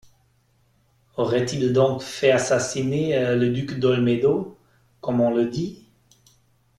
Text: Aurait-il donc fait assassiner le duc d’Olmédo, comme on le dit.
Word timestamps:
Aurait-il 1.15 1.73
donc 1.73 2.01
fait 2.01 2.31
assassiner 2.31 3.35
le 3.35 3.51
duc 3.51 3.77
d’Olmédo, 3.79 4.57
comme 4.99 5.21
on 5.21 5.29
le 5.29 5.45
dit. 5.45 5.85